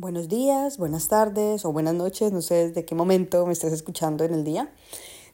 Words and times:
Buenos 0.00 0.28
días, 0.28 0.78
buenas 0.78 1.08
tardes 1.08 1.66
o 1.66 1.72
buenas 1.74 1.92
noches, 1.92 2.32
no 2.32 2.40
sé 2.40 2.68
desde 2.68 2.86
qué 2.86 2.94
momento 2.94 3.44
me 3.44 3.52
estés 3.52 3.70
escuchando 3.74 4.24
en 4.24 4.32
el 4.32 4.44
día. 4.44 4.72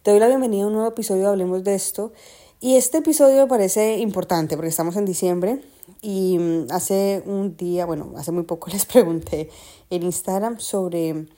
Te 0.03 0.11
doy 0.11 0.19
la 0.19 0.27
bienvenida 0.27 0.65
a 0.65 0.67
un 0.67 0.73
nuevo 0.73 0.89
episodio 0.89 1.23
de 1.23 1.29
Hablemos 1.29 1.63
de 1.63 1.77
esto. 1.77 2.13
Y 2.61 2.75
este 2.75 2.99
episodio 2.99 3.43
me 3.43 3.47
parece 3.47 3.99
importante 3.99 4.57
porque 4.57 4.71
estamos 4.71 4.97
en 4.97 5.05
diciembre 5.05 5.63
y 6.03 6.37
mm, 6.41 6.73
hace 6.73 7.23
un 7.27 7.57
día, 7.57 7.87
bueno, 7.87 8.13
hace 8.17 8.33
muy 8.33 8.43
poco 8.43 8.69
les 8.73 8.87
pregunté 8.87 9.51
en 9.89 10.03
Instagram 10.03 10.59
sobre 10.59 11.29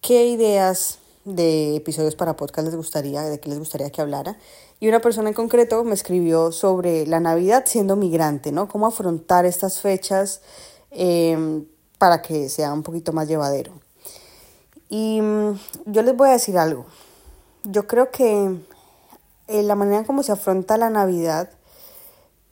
qué 0.00 0.28
ideas 0.28 1.00
de 1.24 1.74
episodios 1.74 2.14
para 2.14 2.36
podcast 2.36 2.66
les 2.66 2.76
gustaría, 2.76 3.22
de 3.22 3.40
qué 3.40 3.48
les 3.48 3.58
gustaría 3.58 3.90
que 3.90 4.02
hablara. 4.02 4.38
Y 4.78 4.86
una 4.86 5.00
persona 5.00 5.30
en 5.30 5.34
concreto 5.34 5.82
me 5.82 5.94
escribió 5.94 6.52
sobre 6.52 7.08
la 7.08 7.18
Navidad 7.18 7.64
siendo 7.66 7.96
migrante, 7.96 8.52
¿no? 8.52 8.68
Cómo 8.68 8.86
afrontar 8.86 9.46
estas 9.46 9.80
fechas. 9.80 10.42
Eh, 10.92 11.66
para 11.98 12.22
que 12.22 12.48
sea 12.48 12.72
un 12.72 12.82
poquito 12.82 13.12
más 13.12 13.28
llevadero. 13.28 13.72
Y 14.88 15.20
mm, 15.20 15.58
yo 15.86 16.02
les 16.02 16.16
voy 16.16 16.28
a 16.28 16.32
decir 16.32 16.58
algo. 16.58 16.86
Yo 17.64 17.86
creo 17.86 18.10
que 18.10 18.56
eh, 19.48 19.62
la 19.62 19.74
manera 19.74 20.04
como 20.04 20.22
se 20.22 20.32
afronta 20.32 20.76
la 20.76 20.90
Navidad 20.90 21.50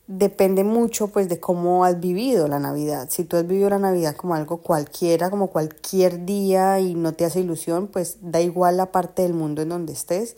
depende 0.07 0.65
mucho 0.65 1.09
pues 1.09 1.29
de 1.29 1.41
cómo 1.41 1.85
has 1.85 2.01
vivido 2.01 2.49
la 2.49 2.59
Navidad. 2.59 3.09
Si 3.11 3.25
tú 3.25 3.37
has 3.37 3.47
vivido 3.47 3.71
la 3.71 3.79
Navidad 3.79 4.17
como 4.17 4.35
algo 4.35 4.59
cualquiera, 4.59 5.31
como 5.31 5.49
cualquier 5.49 6.25
día 6.25 6.81
y 6.81 6.95
no 6.95 7.15
te 7.15 7.25
hace 7.25 7.41
ilusión, 7.41 7.89
pues 7.89 8.19
da 8.21 8.41
igual 8.41 8.77
la 8.77 8.93
parte 8.93 9.23
del 9.23 9.35
mundo 9.35 9.63
en 9.63 9.71
donde 9.71 9.93
estés, 9.93 10.37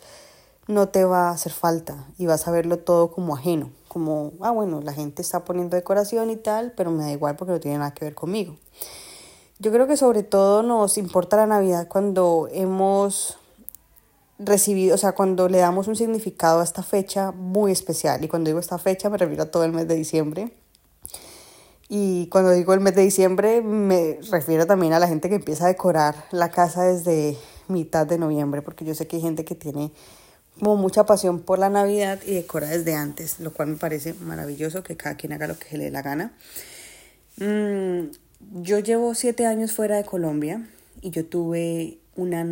no 0.67 0.89
te 0.89 1.05
va 1.05 1.29
a 1.29 1.31
hacer 1.31 1.51
falta 1.51 2.07
y 2.17 2.25
vas 2.25 2.47
a 2.47 2.51
verlo 2.51 2.79
todo 2.79 3.11
como 3.11 3.35
ajeno, 3.35 3.71
como, 3.97 4.33
ah 4.41 4.51
bueno, 4.51 4.79
la 4.81 4.93
gente 4.93 5.23
está 5.23 5.43
poniendo 5.43 5.75
decoración 5.75 6.29
y 6.29 6.35
tal, 6.35 6.71
pero 6.77 6.91
me 6.91 7.03
da 7.03 7.11
igual 7.11 7.35
porque 7.35 7.53
no 7.53 7.59
tiene 7.59 7.79
nada 7.79 7.95
que 7.95 8.05
ver 8.05 8.13
conmigo. 8.13 8.55
Yo 9.57 9.71
creo 9.71 9.87
que 9.87 9.97
sobre 9.97 10.21
todo 10.21 10.61
nos 10.61 10.99
importa 10.99 11.35
la 11.35 11.47
Navidad 11.47 11.87
cuando 11.87 12.47
hemos 12.51 13.39
recibido, 14.37 14.93
o 14.93 14.97
sea, 14.99 15.13
cuando 15.13 15.49
le 15.49 15.57
damos 15.57 15.87
un 15.87 15.95
significado 15.95 16.59
a 16.59 16.63
esta 16.63 16.83
fecha 16.83 17.31
muy 17.31 17.71
especial. 17.71 18.23
Y 18.23 18.27
cuando 18.27 18.49
digo 18.49 18.59
esta 18.59 18.77
fecha 18.77 19.09
me 19.09 19.17
refiero 19.17 19.43
a 19.43 19.51
todo 19.51 19.63
el 19.63 19.71
mes 19.71 19.87
de 19.87 19.95
diciembre. 19.95 20.53
Y 21.89 22.27
cuando 22.27 22.51
digo 22.51 22.75
el 22.75 22.81
mes 22.81 22.93
de 22.93 23.01
diciembre 23.01 23.63
me 23.63 24.19
refiero 24.29 24.67
también 24.67 24.93
a 24.93 24.99
la 24.99 25.07
gente 25.07 25.27
que 25.27 25.35
empieza 25.35 25.65
a 25.65 25.69
decorar 25.69 26.25
la 26.29 26.51
casa 26.51 26.83
desde 26.83 27.35
mitad 27.67 28.05
de 28.05 28.19
noviembre, 28.19 28.61
porque 28.61 28.85
yo 28.85 28.93
sé 28.93 29.07
que 29.07 29.15
hay 29.15 29.23
gente 29.23 29.43
que 29.43 29.55
tiene 29.55 29.91
como 30.59 30.75
mucha 30.77 31.05
pasión 31.05 31.41
por 31.41 31.59
la 31.59 31.69
Navidad 31.69 32.19
y 32.25 32.33
decora 32.33 32.67
desde 32.67 32.95
antes, 32.95 33.39
lo 33.39 33.53
cual 33.53 33.69
me 33.69 33.75
parece 33.77 34.13
maravilloso 34.13 34.83
que 34.83 34.97
cada 34.97 35.15
quien 35.15 35.33
haga 35.33 35.47
lo 35.47 35.57
que 35.57 35.77
le 35.77 35.85
dé 35.85 35.91
la 35.91 36.01
gana. 36.01 36.33
Mm, 37.37 38.09
yo 38.61 38.79
llevo 38.79 39.15
siete 39.15 39.45
años 39.45 39.71
fuera 39.71 39.97
de 39.97 40.03
Colombia 40.03 40.67
y 41.01 41.11
yo 41.11 41.25
tuve 41.25 41.99
una 42.15 42.45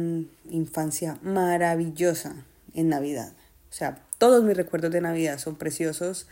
infancia 0.50 1.18
maravillosa 1.22 2.36
en 2.74 2.90
Navidad. 2.90 3.34
O 3.72 3.74
sea, 3.74 4.00
todos 4.18 4.44
mis 4.44 4.56
recuerdos 4.56 4.92
de 4.92 5.02
Navidad 5.02 5.40
son 5.40 5.56
preciosos, 5.56 6.28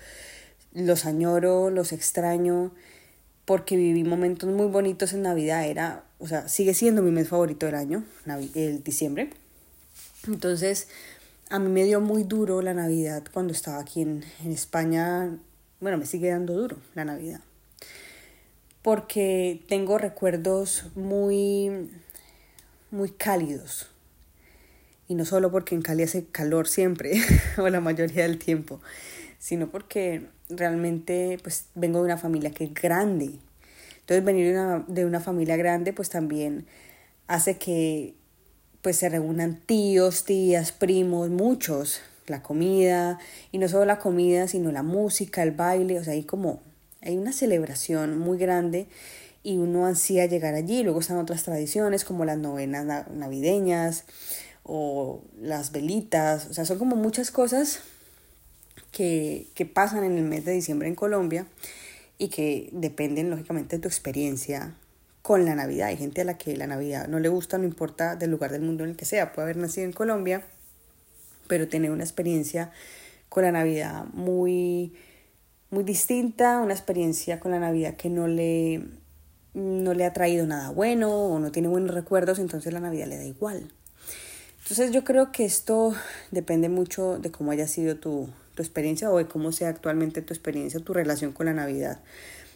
los 0.73 1.05
añoro, 1.05 1.69
los 1.69 1.91
extraño, 1.91 2.71
porque 3.45 3.75
viví 3.75 4.03
momentos 4.03 4.49
muy 4.49 4.67
bonitos 4.67 5.13
en 5.13 5.23
Navidad. 5.23 5.65
Era, 5.65 6.03
o 6.19 6.27
sea, 6.27 6.47
sigue 6.47 6.73
siendo 6.73 7.01
mi 7.01 7.11
mes 7.11 7.27
favorito 7.27 7.65
del 7.65 7.75
año, 7.75 8.03
el 8.55 8.83
diciembre. 8.83 9.31
Entonces, 10.27 10.87
a 11.49 11.59
mí 11.59 11.69
me 11.69 11.83
dio 11.83 12.01
muy 12.01 12.23
duro 12.23 12.61
la 12.61 12.73
Navidad 12.73 13.23
cuando 13.31 13.53
estaba 13.53 13.79
aquí 13.79 14.01
en, 14.01 14.23
en 14.43 14.51
España. 14.51 15.37
Bueno, 15.79 15.97
me 15.97 16.05
sigue 16.05 16.29
dando 16.29 16.53
duro 16.53 16.77
la 16.95 17.05
Navidad 17.05 17.41
porque 18.83 19.61
tengo 19.67 19.97
recuerdos 19.97 20.91
muy, 20.93 21.89
muy 22.91 23.09
cálidos. 23.09 23.89
Y 25.07 25.15
no 25.15 25.25
solo 25.25 25.51
porque 25.51 25.73
en 25.73 25.81
Cali 25.81 26.03
hace 26.03 26.25
calor 26.25 26.67
siempre, 26.67 27.13
o 27.57 27.67
la 27.69 27.79
mayoría 27.79 28.23
del 28.23 28.37
tiempo, 28.37 28.81
sino 29.39 29.69
porque 29.69 30.27
realmente 30.49 31.39
pues 31.41 31.65
vengo 31.75 31.99
de 31.99 32.05
una 32.05 32.17
familia 32.17 32.51
que 32.51 32.65
es 32.65 32.73
grande. 32.73 33.31
Entonces 34.01 34.23
venir 34.23 34.53
de 34.53 34.59
una, 34.59 34.85
de 34.87 35.05
una 35.05 35.19
familia 35.21 35.55
grande 35.55 35.93
pues 35.93 36.09
también 36.09 36.65
hace 37.27 37.57
que 37.57 38.15
pues 38.83 38.97
se 38.97 39.09
reúnan 39.09 39.59
tíos, 39.65 40.25
tías, 40.25 40.71
primos, 40.73 41.29
muchos, 41.29 42.01
la 42.27 42.43
comida, 42.43 43.17
y 43.51 43.57
no 43.57 43.67
solo 43.67 43.85
la 43.85 43.97
comida, 43.97 44.47
sino 44.47 44.71
la 44.71 44.83
música, 44.83 45.41
el 45.41 45.51
baile, 45.51 45.97
o 45.99 46.03
sea, 46.03 46.13
hay 46.13 46.23
como 46.23 46.61
hay 47.01 47.17
una 47.17 47.33
celebración 47.33 48.17
muy 48.17 48.37
grande 48.37 48.87
y 49.41 49.57
uno 49.57 49.85
ansía 49.85 50.25
llegar 50.25 50.53
allí. 50.53 50.83
Luego 50.83 50.99
están 50.99 51.17
otras 51.17 51.43
tradiciones 51.43 52.05
como 52.05 52.23
las 52.23 52.37
novenas 52.37 53.07
navideñas 53.09 54.05
o 54.63 55.21
las 55.41 55.71
velitas. 55.71 56.47
O 56.47 56.53
sea, 56.53 56.65
son 56.65 56.79
como 56.79 56.95
muchas 56.95 57.29
cosas 57.29 57.81
que, 58.91 59.47
que 59.53 59.65
pasan 59.65 60.03
en 60.05 60.17
el 60.17 60.23
mes 60.23 60.45
de 60.45 60.53
diciembre 60.53 60.87
en 60.87 60.95
Colombia 60.95 61.45
y 62.17 62.29
que 62.29 62.69
dependen 62.71 63.29
lógicamente 63.29 63.75
de 63.75 63.81
tu 63.81 63.89
experiencia 63.89 64.75
con 65.23 65.45
la 65.45 65.55
Navidad. 65.55 65.87
Hay 65.87 65.97
gente 65.97 66.21
a 66.21 66.25
la 66.25 66.37
que 66.37 66.55
la 66.55 66.67
Navidad 66.67 67.07
no 67.07 67.17
le 67.19 67.29
gusta, 67.29 67.57
no 67.57 67.63
importa 67.63 68.15
del 68.15 68.29
lugar 68.29 68.51
del 68.51 68.61
mundo 68.61 68.83
en 68.83 68.91
el 68.91 68.95
que 68.95 69.05
sea. 69.05 69.33
Puede 69.33 69.45
haber 69.45 69.57
nacido 69.57 69.87
en 69.87 69.93
Colombia, 69.93 70.43
pero 71.47 71.67
tener 71.67 71.89
una 71.89 72.03
experiencia 72.03 72.71
con 73.29 73.43
la 73.43 73.51
Navidad 73.51 74.05
muy 74.13 74.93
muy 75.73 75.83
distinta, 75.83 76.59
una 76.59 76.73
experiencia 76.73 77.39
con 77.39 77.49
la 77.49 77.59
Navidad 77.59 77.95
que 77.95 78.09
no 78.09 78.27
le, 78.27 78.83
no 79.55 79.95
le 79.95 80.05
ha 80.05 80.13
traído 80.13 80.45
nada 80.45 80.69
bueno 80.69 81.09
o 81.11 81.39
no 81.39 81.51
tiene 81.51 81.67
buenos 81.67 81.95
recuerdos, 81.95 82.37
entonces 82.37 82.71
la 82.71 82.79
Navidad 82.79 83.07
le 83.07 83.17
da 83.17 83.23
igual. 83.23 83.71
Entonces 84.61 84.91
yo 84.91 85.03
creo 85.03 85.31
que 85.31 85.45
esto 85.45 85.95
depende 86.29 86.69
mucho 86.69 87.17
de 87.17 87.31
cómo 87.31 87.49
haya 87.49 87.67
sido 87.67 87.95
tu, 87.95 88.29
tu 88.53 88.61
experiencia 88.61 89.09
o 89.09 89.17
de 89.17 89.25
cómo 89.25 89.51
sea 89.51 89.69
actualmente 89.69 90.21
tu 90.21 90.31
experiencia, 90.31 90.79
tu 90.79 90.93
relación 90.93 91.31
con 91.31 91.47
la 91.47 91.53
Navidad. 91.53 91.99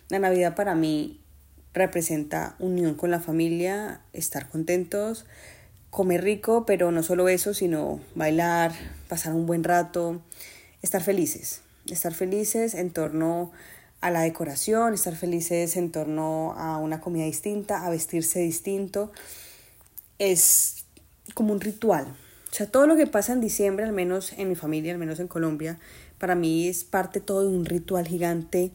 La 0.09 0.19
Navidad 0.19 0.55
para 0.55 0.75
mí 0.75 1.19
representa 1.77 2.55
unión 2.59 2.95
con 2.95 3.11
la 3.11 3.19
familia, 3.19 4.01
estar 4.13 4.49
contentos, 4.49 5.25
comer 5.89 6.23
rico, 6.23 6.65
pero 6.65 6.91
no 6.91 7.03
solo 7.03 7.29
eso, 7.29 7.53
sino 7.53 7.99
bailar, 8.15 8.73
pasar 9.07 9.33
un 9.33 9.45
buen 9.45 9.63
rato, 9.63 10.21
estar 10.81 11.01
felices 11.01 11.61
estar 11.93 12.13
felices 12.13 12.73
en 12.73 12.91
torno 12.91 13.51
a 14.01 14.11
la 14.11 14.21
decoración, 14.21 14.93
estar 14.93 15.15
felices 15.15 15.75
en 15.77 15.91
torno 15.91 16.53
a 16.53 16.77
una 16.77 17.01
comida 17.01 17.25
distinta, 17.25 17.85
a 17.85 17.89
vestirse 17.89 18.39
distinto. 18.39 19.11
Es 20.19 20.85
como 21.33 21.53
un 21.53 21.61
ritual. 21.61 22.05
O 22.51 22.55
sea, 22.55 22.67
todo 22.67 22.87
lo 22.87 22.95
que 22.95 23.07
pasa 23.07 23.33
en 23.33 23.41
diciembre, 23.41 23.85
al 23.85 23.93
menos 23.93 24.33
en 24.33 24.49
mi 24.49 24.55
familia, 24.55 24.93
al 24.93 24.99
menos 24.99 25.19
en 25.19 25.27
Colombia, 25.27 25.79
para 26.17 26.35
mí 26.35 26.67
es 26.67 26.83
parte 26.83 27.19
todo 27.19 27.41
de 27.41 27.55
un 27.55 27.65
ritual 27.65 28.07
gigante 28.07 28.71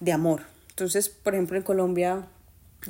de 0.00 0.12
amor. 0.12 0.42
Entonces, 0.70 1.08
por 1.08 1.34
ejemplo, 1.34 1.56
en 1.56 1.62
Colombia 1.62 2.26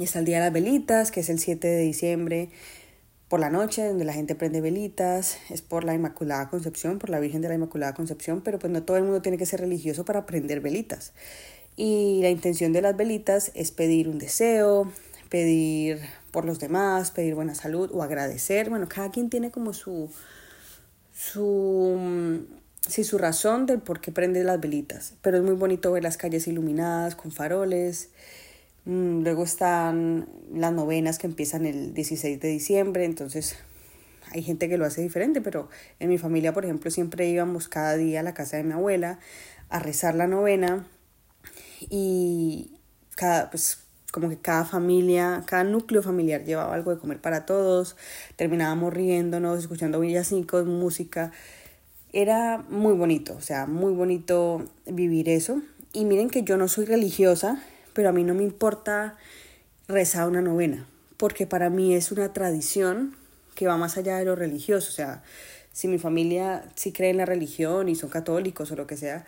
está 0.04 0.18
el 0.18 0.24
Día 0.24 0.38
de 0.38 0.44
las 0.44 0.52
Velitas, 0.52 1.10
que 1.10 1.20
es 1.20 1.28
el 1.28 1.38
7 1.38 1.66
de 1.66 1.80
diciembre 1.80 2.50
por 3.28 3.40
la 3.40 3.50
noche, 3.50 3.86
donde 3.86 4.04
la 4.04 4.12
gente 4.12 4.34
prende 4.34 4.60
velitas, 4.60 5.38
es 5.50 5.60
por 5.60 5.84
la 5.84 5.94
Inmaculada 5.94 6.48
Concepción, 6.48 6.98
por 6.98 7.10
la 7.10 7.18
Virgen 7.18 7.40
de 7.42 7.48
la 7.48 7.54
Inmaculada 7.54 7.94
Concepción, 7.94 8.40
pero 8.40 8.58
pues 8.58 8.72
no 8.72 8.82
todo 8.84 8.96
el 8.96 9.02
mundo 9.02 9.20
tiene 9.20 9.36
que 9.36 9.46
ser 9.46 9.60
religioso 9.60 10.04
para 10.04 10.26
prender 10.26 10.60
velitas. 10.60 11.12
Y 11.76 12.20
la 12.22 12.30
intención 12.30 12.72
de 12.72 12.82
las 12.82 12.96
velitas 12.96 13.50
es 13.54 13.72
pedir 13.72 14.08
un 14.08 14.18
deseo, 14.18 14.90
pedir 15.28 16.00
por 16.30 16.44
los 16.44 16.60
demás, 16.60 17.10
pedir 17.10 17.34
buena 17.34 17.54
salud 17.54 17.90
o 17.92 18.02
agradecer. 18.02 18.70
Bueno, 18.70 18.88
cada 18.88 19.10
quien 19.10 19.28
tiene 19.28 19.50
como 19.50 19.72
su, 19.72 20.08
su, 21.12 22.46
sí, 22.88 23.02
su 23.02 23.18
razón 23.18 23.66
del 23.66 23.80
por 23.80 24.00
qué 24.00 24.12
prende 24.12 24.44
las 24.44 24.60
velitas, 24.60 25.14
pero 25.20 25.38
es 25.38 25.42
muy 25.42 25.54
bonito 25.54 25.90
ver 25.90 26.04
las 26.04 26.16
calles 26.16 26.46
iluminadas 26.46 27.16
con 27.16 27.32
faroles. 27.32 28.10
Mm, 28.86 29.22
luego 29.24 29.42
están 29.42 30.28
las 30.54 30.72
novenas 30.72 31.18
que 31.18 31.26
empiezan 31.26 31.66
el 31.66 31.92
16 31.92 32.40
de 32.40 32.48
diciembre, 32.48 33.04
entonces 33.04 33.56
hay 34.32 34.42
gente 34.42 34.68
que 34.68 34.78
lo 34.78 34.84
hace 34.84 35.02
diferente, 35.02 35.40
pero 35.40 35.68
en 35.98 36.08
mi 36.08 36.18
familia, 36.18 36.52
por 36.54 36.64
ejemplo, 36.64 36.90
siempre 36.92 37.28
íbamos 37.28 37.68
cada 37.68 37.96
día 37.96 38.20
a 38.20 38.22
la 38.22 38.32
casa 38.32 38.56
de 38.56 38.62
mi 38.62 38.72
abuela 38.72 39.18
a 39.70 39.80
rezar 39.80 40.14
la 40.14 40.28
novena 40.28 40.86
y 41.80 42.70
cada, 43.16 43.50
pues, 43.50 43.80
como 44.12 44.28
que 44.28 44.38
cada 44.38 44.64
familia, 44.64 45.42
cada 45.46 45.64
núcleo 45.64 46.02
familiar 46.02 46.44
llevaba 46.44 46.72
algo 46.72 46.94
de 46.94 47.00
comer 47.00 47.20
para 47.20 47.44
todos, 47.44 47.96
terminábamos 48.36 48.94
riéndonos, 48.94 49.58
escuchando 49.58 49.98
villancicos, 49.98 50.64
música. 50.64 51.32
Era 52.12 52.64
muy 52.70 52.94
bonito, 52.94 53.34
o 53.34 53.40
sea, 53.40 53.66
muy 53.66 53.92
bonito 53.92 54.64
vivir 54.86 55.28
eso. 55.28 55.60
Y 55.92 56.04
miren 56.04 56.30
que 56.30 56.44
yo 56.44 56.56
no 56.56 56.68
soy 56.68 56.84
religiosa, 56.86 57.60
pero 57.96 58.10
a 58.10 58.12
mí 58.12 58.24
no 58.24 58.34
me 58.34 58.42
importa 58.42 59.16
rezar 59.88 60.28
una 60.28 60.42
novena, 60.42 60.86
porque 61.16 61.46
para 61.46 61.70
mí 61.70 61.94
es 61.94 62.12
una 62.12 62.30
tradición 62.34 63.16
que 63.54 63.66
va 63.66 63.78
más 63.78 63.96
allá 63.96 64.18
de 64.18 64.26
lo 64.26 64.36
religioso. 64.36 64.90
O 64.90 64.92
sea, 64.92 65.22
si 65.72 65.88
mi 65.88 65.98
familia 65.98 66.62
sí 66.74 66.92
cree 66.92 67.08
en 67.08 67.16
la 67.16 67.24
religión 67.24 67.88
y 67.88 67.94
son 67.94 68.10
católicos 68.10 68.70
o 68.70 68.76
lo 68.76 68.86
que 68.86 68.98
sea, 68.98 69.24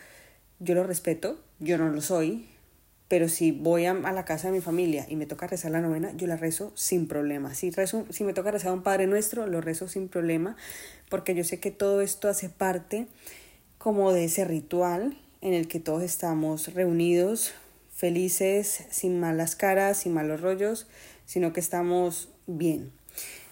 yo 0.59 0.75
lo 0.75 0.83
respeto, 0.83 1.39
yo 1.57 1.79
no 1.79 1.89
lo 1.89 1.99
soy, 1.99 2.47
pero 3.07 3.27
si 3.27 3.51
voy 3.51 3.87
a, 3.87 3.95
la 3.95 4.23
casa 4.23 4.49
de 4.49 4.53
mi 4.53 4.61
familia 4.61 5.07
y 5.09 5.15
me 5.15 5.25
toca 5.25 5.47
rezar 5.47 5.71
la 5.71 5.81
novena, 5.81 6.11
yo 6.15 6.27
la 6.27 6.37
rezo 6.37 6.71
sin 6.75 7.07
problema. 7.07 7.55
Si, 7.55 7.71
rezo, 7.71 8.05
si 8.11 8.23
me 8.23 8.33
toca 8.33 8.51
rezar 8.51 8.71
un 8.71 8.83
Padre 8.83 9.07
Nuestro, 9.07 9.47
lo 9.47 9.61
rezo 9.61 9.87
sin 9.87 10.09
problema, 10.09 10.55
porque 11.09 11.33
yo 11.33 11.43
sé 11.43 11.59
que 11.59 11.71
todo 11.71 12.01
esto 12.01 12.29
hace 12.29 12.49
parte 12.49 13.07
como 13.79 14.13
de 14.13 14.25
ese 14.25 14.45
ritual 14.45 15.17
en 15.41 15.55
el 15.55 15.67
que 15.67 15.79
todos 15.79 16.03
estamos 16.03 16.71
reunidos, 16.75 17.53
felices, 17.99 18.85
sin 18.89 19.19
malas 19.19 19.55
caras, 19.55 19.97
sin 19.97 20.13
malos 20.13 20.41
rollos, 20.41 20.87
sino 21.25 21.53
que 21.53 21.59
estamos 21.59 22.29
bien. 22.47 22.91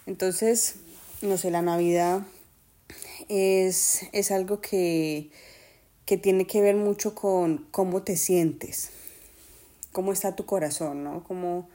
Entonces, 0.06 0.76
no 1.22 1.36
sé, 1.36 1.50
la 1.50 1.62
Navidad 1.62 2.22
es, 3.28 4.00
es 4.12 4.30
algo 4.30 4.60
que, 4.60 5.30
que 6.06 6.16
tiene 6.16 6.46
que 6.46 6.60
ver 6.60 6.76
mucho 6.76 7.14
con 7.14 7.66
cómo 7.70 8.02
te 8.02 8.16
sientes 8.16 8.90
cómo 9.98 10.12
está 10.12 10.36
tu 10.36 10.46
corazón, 10.46 11.02
¿no? 11.02 11.24
Cómo, 11.24 11.68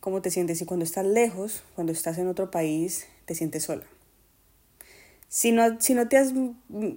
cómo 0.00 0.20
te 0.20 0.30
sientes. 0.30 0.60
Y 0.60 0.66
cuando 0.66 0.84
estás 0.84 1.06
lejos, 1.06 1.62
cuando 1.74 1.94
estás 1.94 2.18
en 2.18 2.28
otro 2.28 2.50
país, 2.50 3.06
te 3.24 3.34
sientes 3.34 3.62
sola. 3.64 3.84
Si 5.34 5.50
no, 5.50 5.80
si 5.80 5.94
no 5.94 6.06
te 6.06 6.16
has 6.16 6.32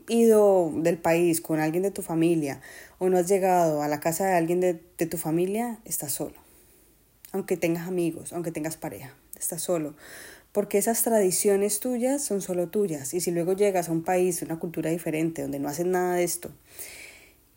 ido 0.09 0.71
del 0.71 0.99
país 0.99 1.41
con 1.41 1.59
alguien 1.59 1.81
de 1.81 1.89
tu 1.89 2.03
familia 2.03 2.61
o 2.99 3.09
no 3.09 3.17
has 3.17 3.27
llegado 3.27 3.81
a 3.81 3.87
la 3.87 3.99
casa 3.99 4.27
de 4.27 4.35
alguien 4.35 4.59
de, 4.59 4.79
de 4.95 5.05
tu 5.07 5.17
familia, 5.17 5.79
estás 5.85 6.11
solo. 6.11 6.35
Aunque 7.31 7.57
tengas 7.57 7.87
amigos, 7.87 8.33
aunque 8.33 8.51
tengas 8.51 8.77
pareja, 8.77 9.15
estás 9.39 9.63
solo. 9.63 9.95
Porque 10.51 10.77
esas 10.77 11.01
tradiciones 11.01 11.79
tuyas 11.79 12.23
son 12.23 12.41
solo 12.41 12.67
tuyas. 12.69 13.15
Y 13.15 13.21
si 13.21 13.31
luego 13.31 13.53
llegas 13.53 13.89
a 13.89 13.91
un 13.91 14.03
país, 14.03 14.43
una 14.43 14.59
cultura 14.59 14.91
diferente, 14.91 15.41
donde 15.41 15.57
no 15.57 15.67
hacen 15.67 15.89
nada 15.89 16.13
de 16.13 16.23
esto, 16.23 16.51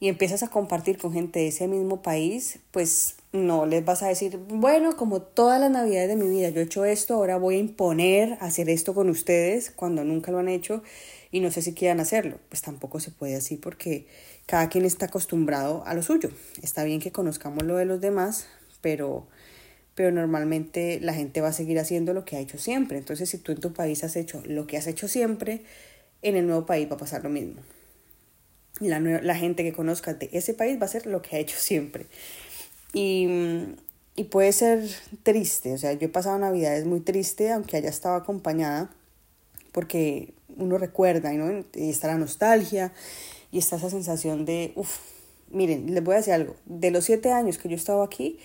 y 0.01 0.09
empiezas 0.09 0.43
a 0.43 0.49
compartir 0.49 0.97
con 0.97 1.13
gente 1.13 1.41
de 1.41 1.49
ese 1.49 1.69
mismo 1.69 2.01
país, 2.01 2.59
pues 2.71 3.17
no 3.33 3.65
les 3.67 3.85
vas 3.85 4.03
a 4.03 4.09
decir, 4.09 4.39
bueno, 4.39 4.97
como 4.97 5.23
todas 5.23 5.61
las 5.61 5.71
navidades 5.71 6.09
de 6.09 6.17
mi 6.17 6.29
vida 6.29 6.49
yo 6.51 6.61
he 6.61 6.65
hecho 6.65 6.85
esto, 6.85 7.15
ahora 7.15 7.37
voy 7.37 7.57
a 7.57 7.59
imponer 7.59 8.37
hacer 8.41 8.69
esto 8.69 8.95
con 8.95 9.09
ustedes 9.09 9.71
cuando 9.71 10.05
nunca 10.05 10.33
lo 10.33 10.39
han 10.39 10.49
hecho 10.49 10.83
y 11.31 11.41
no 11.41 11.51
sé 11.51 11.63
si 11.63 11.73
quieran 11.73 12.01
hacerlo. 12.01 12.39
Pues 12.49 12.63
tampoco 12.63 12.99
se 12.99 13.13
puede 13.13 13.37
así 13.37 13.57
porque 13.57 14.07
cada 14.47 14.69
quien 14.69 14.85
está 14.85 15.07
acostumbrado 15.07 15.85
a 15.87 15.95
lo 15.95 16.03
suyo. 16.03 16.31
Está 16.63 16.83
bien 16.85 17.01
que 17.01 17.13
conozcamos 17.13 17.63
lo 17.65 17.77
de 17.77 17.85
los 17.85 18.01
demás, 18.01 18.47
pero 18.81 19.27
pero 19.95 20.13
normalmente 20.13 20.99
la 21.01 21.13
gente 21.13 21.41
va 21.41 21.49
a 21.49 21.53
seguir 21.53 21.79
haciendo 21.79 22.15
lo 22.15 22.25
que 22.25 22.37
ha 22.37 22.41
hecho 22.41 22.59
siempre. 22.59 22.97
Entonces, 22.97 23.29
si 23.29 23.39
tú 23.39 23.53
en 23.53 23.61
tu 23.61 23.73
país 23.75 24.03
has 24.03 24.17
hecho 24.17 24.43
lo 24.47 24.67
que 24.67 24.77
has 24.79 24.87
hecho 24.87 25.09
siempre, 25.09 25.63
en 26.23 26.37
el 26.37 26.47
nuevo 26.47 26.65
país 26.65 26.89
va 26.91 26.95
a 26.95 26.99
pasar 26.99 27.23
lo 27.23 27.29
mismo 27.29 27.61
la, 28.81 29.01
la 29.01 29.35
gente 29.35 29.63
que 29.63 29.73
conozca 29.73 30.15
de 30.15 30.31
ese 30.33 30.55
país 30.55 30.81
va 30.81 30.87
a 30.87 30.89
ser 30.89 31.07
lo 31.07 31.23
que 31.23 31.37
ha 31.37 31.39
hecho 31.39 31.57
siempre. 31.59 32.07
Y, 32.93 33.29
y 34.17 34.25
puede 34.25 34.53
ser 34.53 34.89
triste, 35.23 35.73
o 35.75 35.79
sea, 35.79 35.93
yo 35.93 36.07
he 36.07 36.11
pasado 36.11 36.39
navidades 36.39 36.85
muy 36.87 37.01
triste, 37.01 37.53
aunque 37.53 37.77
haya 37.77 37.89
estado 37.89 38.17
acompañada, 38.17 38.91
porque 39.73 40.35
uno 40.57 40.79
recuerda, 40.79 41.33
¿no? 41.33 41.65
Y 41.75 41.91
está 41.91 42.09
la 42.09 42.19
nostalgia 42.19 42.93
y 43.53 43.59
está 43.59 43.77
esa 43.77 43.91
sensación 43.91 44.45
de, 44.45 44.73
uff, 44.75 44.99
miren, 45.51 45.95
les 45.95 46.03
voy 46.03 46.15
a 46.15 46.19
decir 46.19 46.35
algo, 46.35 46.57
de 46.67 46.91
los 46.91 47.05
siete 47.05 47.33
años 47.33 47.59
que 47.59 47.69
yo 47.69 47.75
he 47.75 47.79
estado 47.79 48.03
aquí, 48.03 48.39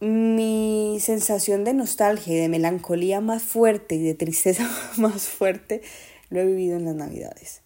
mi 0.00 0.98
sensación 1.00 1.64
de 1.64 1.74
nostalgia 1.74 2.34
y 2.34 2.38
de 2.38 2.48
melancolía 2.48 3.20
más 3.20 3.42
fuerte 3.42 3.94
y 3.94 4.02
de 4.02 4.14
tristeza 4.14 4.68
más 4.96 5.28
fuerte 5.28 5.82
lo 6.28 6.40
he 6.40 6.46
vivido 6.46 6.76
en 6.76 6.84
las 6.84 6.94
navidades 6.94 7.62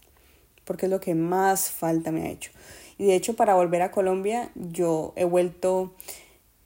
porque 0.70 0.86
es 0.86 0.90
lo 0.90 1.00
que 1.00 1.16
más 1.16 1.68
falta 1.68 2.12
me 2.12 2.22
ha 2.22 2.30
hecho. 2.30 2.52
Y 3.00 3.06
de 3.06 3.14
hecho, 3.14 3.34
para 3.34 3.54
volver 3.54 3.80
a 3.80 3.90
Colombia, 3.90 4.50
yo 4.54 5.14
he 5.16 5.24
vuelto 5.24 5.94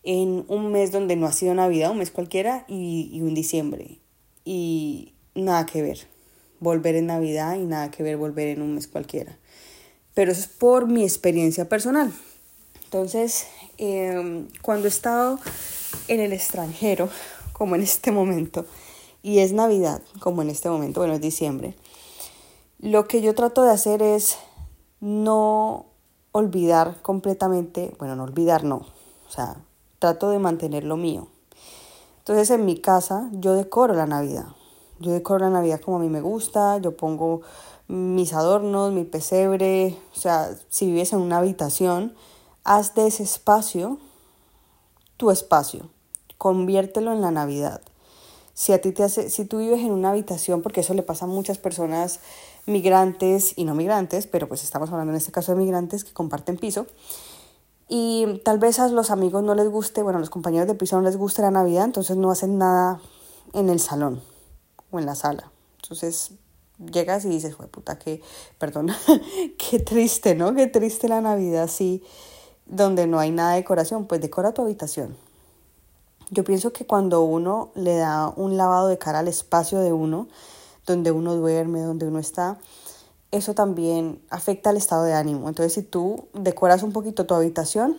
en 0.03 0.45
un 0.49 0.73
mes 0.73 0.91
donde 0.91 1.15
no 1.15 1.27
ha 1.27 1.33
sido 1.33 1.55
Navidad, 1.55 1.93
un 1.93 1.99
mes 1.99 2.11
cualquiera, 2.11 2.65
y, 2.67 3.21
un 3.23 3.35
diciembre. 3.35 4.01
Y 4.45 5.15
nada 5.37 5.65
que 5.65 5.81
ver 5.81 6.09
volver 6.59 6.97
en 6.97 7.07
Navidad 7.07 7.55
y 7.55 7.65
nada 7.65 7.93
que 7.93 8.03
ver 8.03 8.17
volver 8.17 8.49
en 8.49 8.63
un 8.63 8.75
mes 8.75 8.89
cualquiera. 8.89 9.39
Pero 10.13 10.33
eso 10.33 10.41
es 10.41 10.49
por 10.49 10.89
mi 10.89 11.05
experiencia 11.05 11.69
personal. 11.69 12.13
Entonces, 12.83 13.47
em, 13.79 14.49
cuando 14.61 14.87
he 14.87 14.91
estado 14.91 15.39
en 16.09 16.19
el 16.19 16.33
extranjero, 16.33 17.11
como 17.53 17.77
en 17.77 17.83
este 17.83 18.11
momento, 18.11 18.67
y 19.23 19.39
es 19.39 19.53
Navidad, 19.53 20.03
como 20.19 20.43
en 20.43 20.51
este 20.51 20.69
momento, 20.69 20.99
bueno, 20.99 21.15
es 21.15 21.21
diciembre, 21.21 21.77
lo 22.81 23.07
que 23.07 23.23
yo 23.23 23.37
trato 23.37 23.63
de 23.63 23.71
hacer 23.71 24.03
es 24.03 24.37
no 24.99 25.94
olvidar 26.37 27.01
completamente, 27.01 27.95
bueno, 28.01 28.17
no 28.17 28.25
olvidar, 28.25 28.65
no, 28.65 28.79
o 28.79 29.31
sea, 29.31 29.57
trato 30.01 30.31
de 30.31 30.41
mantener 30.41 30.83
lo 30.83 30.97
mío. 30.97 31.29
Entonces 32.19 32.51
en 32.51 32.65
mi 32.65 32.77
casa 32.81 33.29
yo 33.33 33.55
decoro 33.55 33.95
la 33.95 34.07
Navidad. 34.07 34.47
Yo 34.99 35.13
decoro 35.13 35.45
la 35.45 35.51
Navidad 35.51 35.81
como 35.81 35.99
a 35.99 36.01
mí 36.01 36.09
me 36.09 36.21
gusta, 36.21 36.79
yo 36.79 36.97
pongo 36.97 37.43
mis 37.87 38.33
adornos, 38.33 38.93
mi 38.93 39.05
pesebre, 39.05 39.97
o 40.13 40.19
sea, 40.19 40.51
si 40.69 40.87
vives 40.87 41.13
en 41.13 41.21
una 41.21 41.39
habitación, 41.39 42.15
haz 42.65 42.97
de 42.97 43.07
ese 43.07 43.23
espacio 43.23 43.99
tu 45.17 45.31
espacio, 45.31 45.89
conviértelo 46.37 47.13
en 47.13 47.21
la 47.21 47.31
Navidad. 47.31 47.81
Si 48.55 48.73
a 48.73 48.81
ti 48.81 48.91
te 48.91 49.05
hace, 49.05 49.31
si 49.31 49.45
tú 49.45 49.59
vives 49.59 49.81
en 49.81 49.93
una 49.93 50.11
habitación, 50.11 50.63
porque 50.63 50.81
eso 50.81 50.95
le 50.95 51.05
pasa 51.05 51.27
a 51.27 51.29
muchas 51.29 51.59
personas 51.59 52.19
migrantes 52.67 53.55
y 53.57 53.65
no 53.65 53.75
migrantes, 53.75 54.27
pero 54.27 54.49
pues 54.49 54.63
estamos 54.63 54.91
hablando 54.91 55.13
en 55.13 55.17
este 55.17 55.33
caso 55.33 55.53
de 55.53 55.59
migrantes 55.59 56.05
que 56.05 56.13
comparten 56.13 56.57
piso. 56.57 56.87
Y 57.89 58.41
tal 58.45 58.59
vez 58.59 58.79
a 58.79 58.89
los 58.89 59.11
amigos 59.11 59.43
no 59.43 59.55
les 59.55 59.69
guste, 59.69 60.03
bueno, 60.03 60.19
a 60.19 60.21
los 60.21 60.31
compañeros 60.31 60.67
de 60.67 60.75
piso 60.75 60.97
no 60.97 61.03
les 61.03 61.17
guste 61.17 61.43
la 61.43 61.51
Navidad, 61.51 61.85
entonces 61.85 62.17
no 62.17 62.31
hacen 62.31 62.59
nada 62.59 63.01
en 63.53 63.69
el 63.69 63.81
salón 63.81 64.23
o 64.91 64.99
en 64.99 65.07
la 65.07 65.15
sala. 65.15 65.51
Entonces 65.83 66.33
llegas 66.79 67.25
y 67.25 67.29
dices, 67.29 67.55
fue 67.55 67.67
puta, 67.67 67.99
que, 67.99 68.23
perdón, 68.59 68.91
qué 69.59 69.79
triste, 69.79 70.35
¿no? 70.35 70.55
Qué 70.55 70.67
triste 70.67 71.09
la 71.09 71.21
Navidad 71.21 71.65
así, 71.65 72.03
donde 72.67 73.07
no 73.07 73.19
hay 73.19 73.31
nada 73.31 73.51
de 73.51 73.57
decoración, 73.59 74.07
pues 74.07 74.21
decora 74.21 74.55
tu 74.55 74.63
habitación. 74.63 75.17
Yo 76.31 76.43
pienso 76.43 76.73
que 76.73 76.87
cuando 76.87 77.21
uno 77.23 77.71
le 77.75 77.97
da 77.97 78.33
un 78.35 78.57
lavado 78.57 78.89
de 78.89 78.99
cara 78.99 79.19
al 79.19 79.29
espacio 79.29 79.81
de 79.81 79.93
uno, 79.93 80.27
donde 80.87 81.11
uno 81.11 81.35
duerme, 81.35 81.81
donde 81.81 82.07
uno 82.07 82.19
está, 82.19 82.59
eso 83.31 83.55
también 83.55 84.23
afecta 84.31 84.71
al 84.71 84.77
estado 84.77 85.05
de 85.05 85.15
ánimo. 85.15 85.49
Entonces, 85.49 85.73
si 85.73 85.83
tú 85.83 86.29
decoras 86.35 86.83
un 86.83 86.93
poquito 86.93 87.27
tu 87.27 87.35
habitación, 87.35 87.99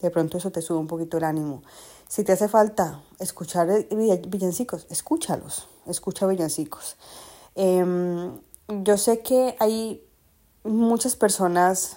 de 0.00 0.10
pronto 0.10 0.38
eso 0.38 0.50
te 0.50 0.62
sube 0.62 0.78
un 0.78 0.86
poquito 0.86 1.18
el 1.18 1.24
ánimo. 1.24 1.62
Si 2.08 2.24
te 2.24 2.32
hace 2.32 2.48
falta 2.48 3.00
escuchar 3.18 3.68
villancicos, 4.28 4.86
escúchalos, 4.90 5.68
escucha 5.86 6.26
villancicos. 6.26 6.96
Em, 7.54 8.32
yo 8.68 8.96
sé 8.96 9.20
que 9.20 9.56
hay 9.58 10.02
muchas 10.64 11.16
personas 11.16 11.96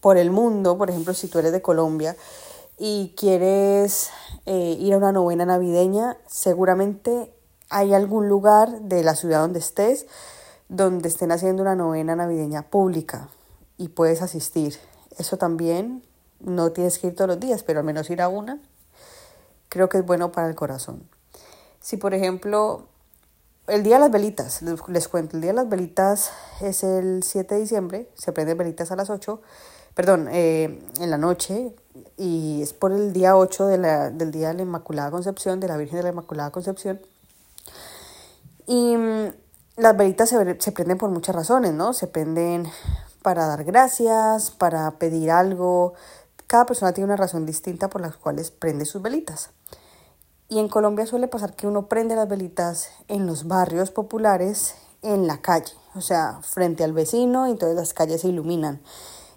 por 0.00 0.16
el 0.16 0.30
mundo, 0.30 0.76
por 0.76 0.90
ejemplo, 0.90 1.14
si 1.14 1.28
tú 1.28 1.38
eres 1.38 1.52
de 1.52 1.62
Colombia 1.62 2.16
y 2.78 3.14
quieres 3.16 4.10
eh, 4.44 4.76
ir 4.78 4.94
a 4.94 4.98
una 4.98 5.12
novena 5.12 5.46
navideña, 5.46 6.18
seguramente 6.26 7.32
hay 7.68 7.94
algún 7.94 8.28
lugar 8.28 8.80
de 8.82 9.02
la 9.02 9.14
ciudad 9.14 9.40
donde 9.40 9.58
estés 9.58 10.06
donde 10.68 11.08
estén 11.08 11.32
haciendo 11.32 11.62
una 11.62 11.76
novena 11.76 12.16
navideña 12.16 12.62
pública 12.62 13.28
y 13.76 13.88
puedes 13.88 14.22
asistir. 14.22 14.76
Eso 15.16 15.36
también 15.36 16.02
no 16.40 16.72
tienes 16.72 16.98
que 16.98 17.08
ir 17.08 17.14
todos 17.14 17.28
los 17.28 17.40
días, 17.40 17.62
pero 17.62 17.80
al 17.80 17.84
menos 17.86 18.10
ir 18.10 18.20
a 18.20 18.28
una 18.28 18.60
creo 19.68 19.88
que 19.88 19.98
es 19.98 20.06
bueno 20.06 20.32
para 20.32 20.48
el 20.48 20.54
corazón. 20.54 21.08
Si 21.80 21.96
por 21.96 22.14
ejemplo 22.14 22.88
el 23.68 23.82
día 23.82 23.96
de 23.96 24.00
las 24.00 24.10
velitas, 24.10 24.62
les, 24.62 25.08
cuento, 25.08 25.36
el 25.36 25.42
día 25.42 25.50
de 25.50 25.56
las 25.56 25.68
velitas 25.68 26.30
es 26.60 26.84
el 26.84 27.22
7 27.22 27.54
de 27.54 27.60
diciembre, 27.60 28.10
se 28.14 28.32
prenden 28.32 28.56
velitas 28.58 28.92
a 28.92 28.96
las 28.96 29.10
8, 29.10 29.40
perdón, 29.94 30.28
eh, 30.30 30.80
en 31.00 31.10
la 31.10 31.18
noche, 31.18 31.74
y 32.16 32.62
es 32.62 32.72
por 32.72 32.92
el 32.92 33.12
día 33.12 33.36
8 33.36 33.66
de 33.66 33.78
la, 33.78 34.10
del 34.10 34.30
Día 34.30 34.48
de 34.48 34.54
la 34.54 34.62
Inmaculada 34.62 35.10
Concepción, 35.10 35.58
de 35.58 35.68
la 35.68 35.76
Virgen 35.76 35.96
de 35.96 36.04
la 36.04 36.10
Inmaculada 36.10 36.50
Concepción. 36.50 37.00
Y 38.66 38.96
mm, 38.96 39.32
las 39.76 39.96
velitas 39.96 40.28
se, 40.28 40.60
se 40.60 40.72
prenden 40.72 40.98
por 40.98 41.10
muchas 41.10 41.34
razones, 41.34 41.72
¿no? 41.72 41.92
Se 41.92 42.06
prenden 42.06 42.66
para 43.22 43.46
dar 43.46 43.64
gracias, 43.64 44.50
para 44.50 44.90
pedir 44.92 45.30
algo. 45.30 45.94
Cada 46.46 46.66
persona 46.66 46.92
tiene 46.92 47.06
una 47.06 47.16
razón 47.16 47.46
distinta 47.46 47.88
por 47.88 48.00
las 48.00 48.16
cuales 48.16 48.50
prende 48.50 48.84
sus 48.84 49.02
velitas. 49.02 49.50
Y 50.48 50.60
en 50.60 50.68
Colombia 50.68 51.06
suele 51.06 51.26
pasar 51.26 51.56
que 51.56 51.66
uno 51.66 51.88
prende 51.88 52.14
las 52.14 52.28
velitas 52.28 52.90
en 53.08 53.26
los 53.26 53.48
barrios 53.48 53.90
populares, 53.90 54.76
en 55.02 55.26
la 55.26 55.38
calle, 55.38 55.72
o 55.96 56.00
sea, 56.00 56.38
frente 56.42 56.84
al 56.84 56.92
vecino 56.92 57.48
y 57.48 57.56
todas 57.56 57.74
las 57.74 57.92
calles 57.92 58.20
se 58.20 58.28
iluminan. 58.28 58.80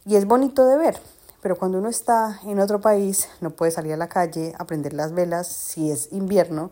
Y 0.05 0.17
es 0.17 0.25
bonito 0.25 0.67
de 0.67 0.77
ver, 0.77 1.00
pero 1.41 1.57
cuando 1.57 1.79
uno 1.79 1.89
está 1.89 2.39
en 2.43 2.59
otro 2.59 2.79
país 2.79 3.27
no 3.41 3.50
puede 3.50 3.71
salir 3.71 3.93
a 3.93 3.98
la 3.98 4.07
calle 4.07 4.53
a 4.59 4.65
prender 4.65 4.93
las 4.93 5.13
velas 5.13 5.48
si 5.48 5.89
es 5.89 6.12
invierno, 6.12 6.69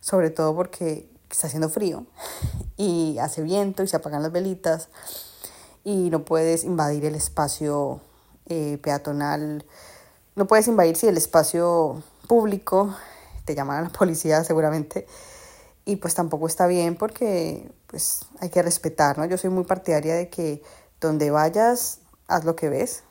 sobre 0.00 0.28
todo 0.28 0.54
porque 0.54 1.08
está 1.30 1.46
haciendo 1.46 1.68
frío 1.68 2.06
y 2.76 3.18
hace 3.18 3.42
viento 3.42 3.82
y 3.82 3.88
se 3.88 3.96
apagan 3.96 4.22
las 4.22 4.32
velitas 4.32 4.88
y 5.84 6.10
no 6.10 6.24
puedes 6.24 6.64
invadir 6.64 7.04
el 7.04 7.14
espacio 7.14 8.00
eh, 8.46 8.78
peatonal 8.82 9.64
no 10.38 10.46
puedes 10.46 10.68
invadir 10.68 10.96
si 10.96 11.08
el 11.08 11.16
espacio 11.16 12.00
público, 12.28 12.94
te 13.44 13.56
llaman 13.56 13.78
a 13.78 13.82
la 13.82 13.88
policía 13.88 14.44
seguramente, 14.44 15.04
y 15.84 15.96
pues 15.96 16.14
tampoco 16.14 16.46
está 16.46 16.68
bien 16.68 16.94
porque 16.94 17.72
pues 17.88 18.20
hay 18.38 18.48
que 18.48 18.62
respetar, 18.62 19.18
¿no? 19.18 19.24
Yo 19.24 19.36
soy 19.36 19.50
muy 19.50 19.64
partidaria 19.64 20.14
de 20.14 20.30
que 20.30 20.62
donde 21.00 21.32
vayas, 21.32 21.98
haz 22.28 22.44
lo 22.44 22.54
que 22.54 22.68
ves 22.68 23.02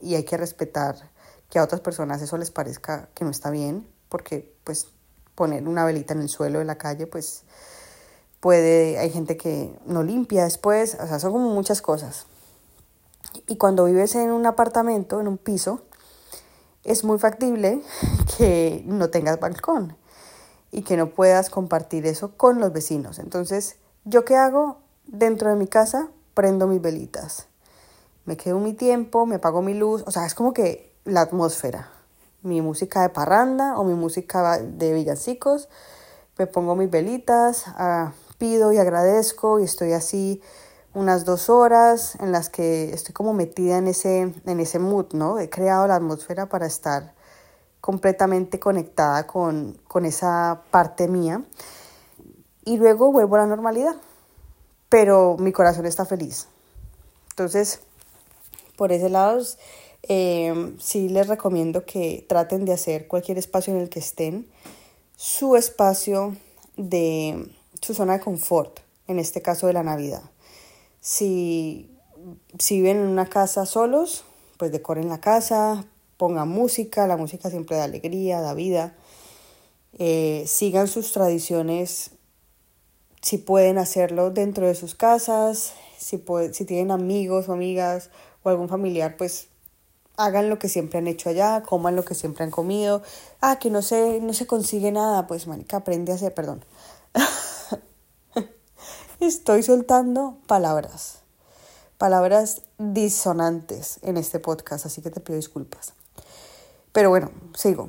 y 0.00 0.14
hay 0.14 0.22
que 0.22 0.36
respetar 0.36 1.10
que 1.48 1.58
a 1.58 1.64
otras 1.64 1.80
personas 1.80 2.22
eso 2.22 2.36
les 2.36 2.52
parezca 2.52 3.08
que 3.14 3.24
no 3.24 3.32
está 3.32 3.50
bien, 3.50 3.84
porque 4.08 4.54
pues 4.62 4.86
poner 5.40 5.66
una 5.66 5.86
velita 5.86 6.12
en 6.12 6.20
el 6.20 6.28
suelo 6.28 6.58
de 6.58 6.66
la 6.66 6.76
calle, 6.76 7.06
pues 7.06 7.44
puede, 8.40 8.98
hay 8.98 9.08
gente 9.08 9.38
que 9.38 9.74
no 9.86 10.02
limpia 10.02 10.44
después, 10.44 10.98
o 11.00 11.06
sea, 11.06 11.18
son 11.18 11.32
como 11.32 11.48
muchas 11.54 11.80
cosas. 11.80 12.26
Y 13.46 13.56
cuando 13.56 13.86
vives 13.86 14.14
en 14.16 14.32
un 14.32 14.44
apartamento, 14.44 15.18
en 15.18 15.28
un 15.28 15.38
piso, 15.38 15.80
es 16.84 17.04
muy 17.04 17.18
factible 17.18 17.80
que 18.36 18.82
no 18.84 19.08
tengas 19.08 19.40
balcón 19.40 19.96
y 20.70 20.82
que 20.82 20.98
no 20.98 21.08
puedas 21.08 21.48
compartir 21.48 22.04
eso 22.04 22.36
con 22.36 22.60
los 22.60 22.70
vecinos. 22.70 23.18
Entonces, 23.18 23.76
¿yo 24.04 24.26
qué 24.26 24.36
hago? 24.36 24.76
Dentro 25.06 25.48
de 25.48 25.56
mi 25.56 25.68
casa 25.68 26.10
prendo 26.34 26.66
mis 26.66 26.82
velitas. 26.82 27.46
Me 28.26 28.36
quedo 28.36 28.58
mi 28.58 28.74
tiempo, 28.74 29.24
me 29.24 29.36
apago 29.36 29.62
mi 29.62 29.72
luz, 29.72 30.04
o 30.06 30.10
sea, 30.10 30.26
es 30.26 30.34
como 30.34 30.52
que 30.52 30.92
la 31.06 31.22
atmósfera. 31.22 31.99
Mi 32.42 32.60
música 32.60 33.02
de 33.02 33.08
parranda 33.10 33.78
o 33.78 33.84
mi 33.84 33.94
música 33.94 34.58
de 34.58 34.94
villancicos, 34.94 35.68
me 36.38 36.46
pongo 36.46 36.74
mis 36.76 36.90
velitas, 36.90 37.64
ah, 37.68 38.12
pido 38.38 38.72
y 38.72 38.78
agradezco 38.78 39.60
y 39.60 39.64
estoy 39.64 39.92
así 39.92 40.40
unas 40.94 41.24
dos 41.24 41.50
horas 41.50 42.16
en 42.20 42.32
las 42.32 42.48
que 42.48 42.92
estoy 42.92 43.12
como 43.12 43.32
metida 43.32 43.78
en 43.78 43.86
ese, 43.86 44.32
en 44.44 44.60
ese 44.60 44.78
mood, 44.78 45.12
¿no? 45.12 45.38
He 45.38 45.48
creado 45.48 45.86
la 45.86 45.96
atmósfera 45.96 46.46
para 46.46 46.66
estar 46.66 47.14
completamente 47.80 48.58
conectada 48.58 49.26
con, 49.26 49.78
con 49.86 50.04
esa 50.04 50.62
parte 50.70 51.08
mía. 51.08 51.44
Y 52.64 52.76
luego 52.76 53.12
vuelvo 53.12 53.36
a 53.36 53.40
la 53.40 53.46
normalidad. 53.46 53.94
Pero 54.88 55.36
mi 55.38 55.52
corazón 55.52 55.86
está 55.86 56.04
feliz. 56.04 56.48
Entonces, 57.30 57.80
por 58.76 58.92
ese 58.92 59.08
lado, 59.08 59.40
eh, 60.02 60.74
sí 60.78 61.08
les 61.08 61.28
recomiendo 61.28 61.84
que 61.84 62.24
traten 62.28 62.64
de 62.64 62.72
hacer 62.72 63.06
cualquier 63.06 63.38
espacio 63.38 63.74
en 63.74 63.80
el 63.80 63.88
que 63.88 63.98
estén 63.98 64.46
su 65.16 65.56
espacio 65.56 66.36
de 66.76 67.50
su 67.82 67.94
zona 67.94 68.14
de 68.14 68.20
confort, 68.20 68.80
en 69.06 69.18
este 69.18 69.42
caso 69.42 69.66
de 69.66 69.74
la 69.74 69.82
Navidad. 69.82 70.22
Si, 71.00 71.90
si 72.58 72.76
viven 72.76 72.98
en 72.98 73.06
una 73.08 73.26
casa 73.26 73.66
solos, 73.66 74.24
pues 74.56 74.72
decoren 74.72 75.08
la 75.08 75.20
casa, 75.20 75.84
pongan 76.16 76.48
música, 76.48 77.06
la 77.06 77.16
música 77.16 77.50
siempre 77.50 77.76
da 77.76 77.84
alegría, 77.84 78.40
da 78.40 78.54
vida. 78.54 78.94
Eh, 79.98 80.44
sigan 80.46 80.88
sus 80.88 81.12
tradiciones 81.12 82.12
si 83.20 83.36
pueden 83.36 83.76
hacerlo 83.76 84.30
dentro 84.30 84.66
de 84.66 84.74
sus 84.74 84.94
casas, 84.94 85.74
si, 85.98 86.22
si 86.52 86.64
tienen 86.64 86.90
amigos 86.90 87.48
o 87.48 87.52
amigas 87.52 88.10
o 88.42 88.48
algún 88.48 88.70
familiar, 88.70 89.16
pues 89.18 89.49
hagan 90.20 90.50
lo 90.50 90.58
que 90.58 90.68
siempre 90.68 90.98
han 90.98 91.06
hecho 91.06 91.30
allá, 91.30 91.62
coman 91.62 91.96
lo 91.96 92.04
que 92.04 92.14
siempre 92.14 92.44
han 92.44 92.50
comido. 92.50 93.02
Ah, 93.40 93.58
que 93.58 93.70
no 93.70 93.80
se, 93.82 94.20
no 94.20 94.34
se 94.34 94.46
consigue 94.46 94.92
nada, 94.92 95.26
pues 95.26 95.46
manica, 95.46 95.78
aprende 95.78 96.12
a 96.12 96.16
hacer, 96.16 96.34
perdón. 96.34 96.64
Estoy 99.20 99.62
soltando 99.62 100.38
palabras, 100.46 101.20
palabras 101.98 102.62
disonantes 102.78 103.98
en 104.02 104.16
este 104.16 104.40
podcast, 104.40 104.86
así 104.86 105.02
que 105.02 105.10
te 105.10 105.20
pido 105.20 105.36
disculpas. 105.36 105.94
Pero 106.92 107.10
bueno, 107.10 107.30
sigo. 107.54 107.88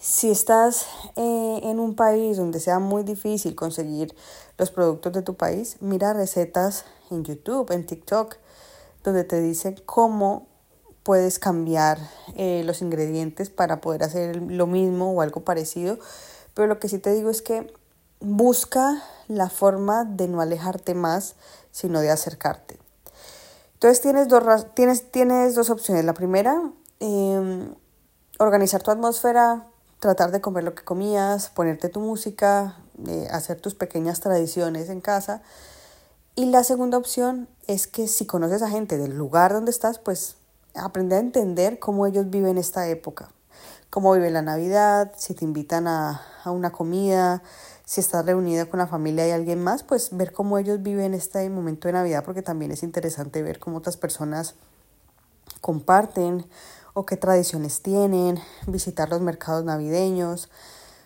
Si 0.00 0.30
estás 0.30 0.86
eh, 1.16 1.60
en 1.64 1.80
un 1.80 1.94
país 1.96 2.36
donde 2.36 2.60
sea 2.60 2.78
muy 2.78 3.02
difícil 3.02 3.56
conseguir 3.56 4.14
los 4.56 4.70
productos 4.70 5.12
de 5.12 5.22
tu 5.22 5.34
país, 5.34 5.76
mira 5.80 6.12
recetas 6.12 6.84
en 7.10 7.24
YouTube, 7.24 7.72
en 7.72 7.86
TikTok, 7.86 8.36
donde 9.02 9.24
te 9.24 9.40
dicen 9.40 9.80
cómo 9.84 10.46
puedes 11.06 11.38
cambiar 11.38 11.98
eh, 12.34 12.62
los 12.66 12.82
ingredientes 12.82 13.48
para 13.48 13.80
poder 13.80 14.02
hacer 14.02 14.42
lo 14.42 14.66
mismo 14.66 15.12
o 15.12 15.22
algo 15.22 15.44
parecido. 15.44 15.98
Pero 16.52 16.66
lo 16.66 16.80
que 16.80 16.88
sí 16.88 16.98
te 16.98 17.14
digo 17.14 17.30
es 17.30 17.40
que 17.40 17.72
busca 18.20 19.02
la 19.28 19.48
forma 19.48 20.04
de 20.04 20.26
no 20.26 20.40
alejarte 20.40 20.94
más, 20.94 21.36
sino 21.70 22.00
de 22.00 22.10
acercarte. 22.10 22.78
Entonces 23.74 24.00
tienes 24.00 24.26
dos, 24.26 24.74
tienes, 24.74 25.12
tienes 25.12 25.54
dos 25.54 25.70
opciones. 25.70 26.04
La 26.04 26.14
primera 26.14 26.60
Em, 26.98 27.74
organizar 28.38 28.82
tu 28.82 28.90
atmósfera, 28.90 29.66
tratar 30.00 30.30
de 30.30 30.40
comer 30.40 30.64
lo 30.64 30.74
que 30.74 30.84
comías, 30.84 31.50
ponerte 31.50 31.88
tu 31.88 32.00
música, 32.00 32.76
eh, 33.06 33.28
hacer 33.30 33.60
tus 33.60 33.74
pequeñas 33.74 34.20
tradiciones 34.20 34.88
en 34.88 35.00
casa. 35.00 35.42
Y 36.34 36.46
la 36.46 36.64
segunda 36.64 36.98
opción 36.98 37.48
es 37.66 37.86
que 37.86 38.08
si 38.08 38.26
conoces 38.26 38.62
a 38.62 38.70
gente 38.70 38.98
del 38.98 39.16
lugar 39.16 39.52
donde 39.52 39.70
estás, 39.70 39.98
pues 39.98 40.36
aprende 40.76 41.16
a 41.16 41.20
entender 41.20 41.78
cómo 41.78 42.06
ellos 42.06 42.30
viven 42.30 42.58
esta 42.58 42.88
época, 42.88 43.30
cómo 43.90 44.12
vive 44.12 44.30
la 44.30 44.42
Navidad, 44.42 45.12
si 45.16 45.34
te 45.34 45.44
invitan 45.44 45.86
a, 45.86 46.22
a 46.44 46.50
una 46.50 46.70
comida, 46.70 47.42
si 47.84 48.00
estás 48.00 48.26
reunida 48.26 48.66
con 48.66 48.78
la 48.78 48.86
familia 48.86 49.28
y 49.28 49.30
alguien 49.30 49.62
más, 49.62 49.82
pues 49.82 50.16
ver 50.16 50.32
cómo 50.32 50.58
ellos 50.58 50.82
viven 50.82 51.14
este 51.14 51.48
momento 51.50 51.88
de 51.88 51.92
Navidad, 51.92 52.24
porque 52.24 52.42
también 52.42 52.72
es 52.72 52.82
interesante 52.82 53.42
ver 53.42 53.58
cómo 53.58 53.78
otras 53.78 53.96
personas 53.96 54.56
comparten 55.60 56.46
o 56.94 57.06
qué 57.06 57.16
tradiciones 57.16 57.82
tienen, 57.82 58.40
visitar 58.66 59.08
los 59.08 59.20
mercados 59.20 59.64
navideños. 59.64 60.50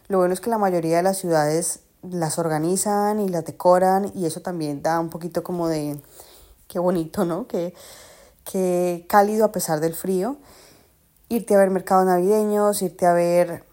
Lo 0.09 0.19
bueno 0.19 0.33
es 0.33 0.41
que 0.41 0.49
la 0.49 0.59
mayoría 0.59 0.99
de 0.99 1.03
las 1.03 1.19
ciudades 1.19 1.81
las 2.03 2.39
organizan 2.39 3.21
y 3.21 3.29
las 3.29 3.45
decoran 3.45 4.11
y 4.15 4.25
eso 4.27 4.41
también 4.41 4.83
da 4.83 5.01
un 5.01 5.11
poquito 5.11 5.43
como 5.43 5.69
de 5.69 6.01
qué 6.69 6.79
bonito, 6.79 7.25
¿no? 7.25 7.47
Qué, 7.47 7.75
qué 8.51 9.07
cálido 9.09 9.45
a 9.45 9.53
pesar 9.53 9.81
del 9.81 9.95
frío. 9.95 10.37
Irte 11.29 11.55
a 11.55 11.59
ver 11.59 11.71
mercados 11.71 12.07
navideños, 12.07 12.83
irte 12.83 13.07
a 13.07 13.13
ver 13.13 13.65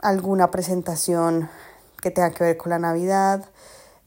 alguna 0.00 0.50
presentación 0.50 1.48
que 2.00 2.10
tenga 2.10 2.30
que 2.30 2.44
ver 2.44 2.56
con 2.56 2.70
la 2.70 2.78
Navidad. 2.78 3.44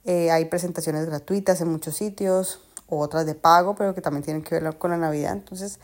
Eh, 0.06 0.32
hay 0.32 0.46
presentaciones 0.46 1.06
gratuitas 1.06 1.60
en 1.62 1.70
muchos 1.70 1.96
sitios, 1.96 2.62
otras 2.88 3.26
de 3.26 3.36
pago, 3.36 3.76
pero 3.76 3.94
que 3.94 4.02
también 4.02 4.24
tienen 4.24 4.44
que 4.44 4.60
ver 4.60 4.78
con 4.78 4.92
la 4.92 4.98
Navidad. 4.98 5.34
Entonces, 5.34 5.80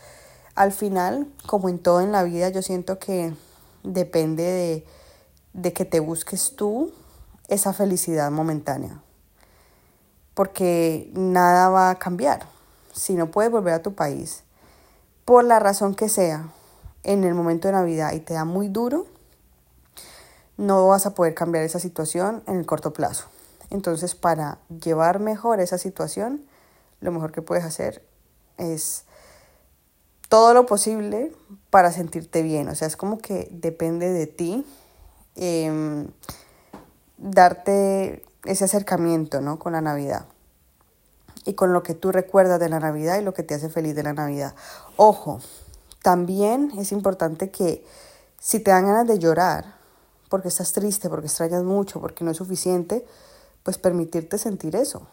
al 0.54 0.72
final, 0.72 1.26
como 1.46 1.68
en 1.68 1.78
todo 1.78 2.00
en 2.00 2.12
la 2.12 2.22
vida, 2.22 2.48
yo 2.48 2.62
siento 2.62 2.98
que 2.98 3.34
depende 3.82 4.44
de, 4.44 4.86
de 5.52 5.72
que 5.72 5.84
te 5.84 6.00
busques 6.00 6.56
tú 6.56 6.92
esa 7.48 7.72
felicidad 7.72 8.30
momentánea. 8.30 9.02
Porque 10.34 11.10
nada 11.14 11.68
va 11.68 11.90
a 11.90 11.98
cambiar. 11.98 12.46
Si 12.92 13.14
no 13.14 13.30
puedes 13.30 13.50
volver 13.50 13.74
a 13.74 13.82
tu 13.82 13.94
país, 13.94 14.44
por 15.24 15.44
la 15.44 15.58
razón 15.58 15.94
que 15.94 16.08
sea, 16.08 16.48
en 17.04 17.24
el 17.24 17.34
momento 17.34 17.68
de 17.68 17.72
Navidad 17.72 18.12
y 18.12 18.20
te 18.20 18.34
da 18.34 18.44
muy 18.44 18.68
duro, 18.68 19.06
no 20.56 20.86
vas 20.88 21.06
a 21.06 21.14
poder 21.14 21.34
cambiar 21.34 21.64
esa 21.64 21.80
situación 21.80 22.42
en 22.46 22.56
el 22.56 22.66
corto 22.66 22.92
plazo. 22.92 23.26
Entonces, 23.70 24.14
para 24.14 24.58
llevar 24.68 25.18
mejor 25.18 25.60
esa 25.60 25.78
situación, 25.78 26.44
lo 27.00 27.10
mejor 27.10 27.32
que 27.32 27.42
puedes 27.42 27.64
hacer 27.64 28.04
es 28.58 29.04
todo 30.28 30.54
lo 30.54 30.66
posible 30.66 31.32
para 31.70 31.90
sentirte 31.90 32.42
bien. 32.42 32.68
O 32.68 32.74
sea, 32.74 32.86
es 32.86 32.96
como 32.96 33.18
que 33.18 33.48
depende 33.50 34.10
de 34.10 34.26
ti 34.26 34.66
em, 35.34 36.08
darte 37.16 38.24
ese 38.44 38.64
acercamiento 38.64 39.40
¿no? 39.40 39.58
con 39.58 39.72
la 39.72 39.80
Navidad 39.80 40.26
y 41.44 41.54
con 41.54 41.72
lo 41.72 41.82
que 41.82 41.94
tú 41.94 42.12
recuerdas 42.12 42.60
de 42.60 42.68
la 42.68 42.80
Navidad 42.80 43.18
y 43.18 43.22
lo 43.22 43.34
que 43.34 43.42
te 43.42 43.54
hace 43.54 43.68
feliz 43.68 43.94
de 43.94 44.02
la 44.02 44.12
Navidad. 44.12 44.54
Ojo, 44.96 45.40
también 46.02 46.72
es 46.78 46.92
importante 46.92 47.50
que 47.50 47.84
si 48.38 48.60
te 48.60 48.70
dan 48.70 48.86
ganas 48.86 49.06
de 49.06 49.18
llorar, 49.18 49.76
porque 50.28 50.48
estás 50.48 50.72
triste, 50.72 51.08
porque 51.08 51.26
extrañas 51.26 51.62
mucho, 51.62 52.00
porque 52.00 52.24
no 52.24 52.30
es 52.30 52.36
suficiente, 52.36 53.06
pues 53.62 53.78
permitirte 53.78 54.38
sentir 54.38 54.74
eso. 54.76 55.06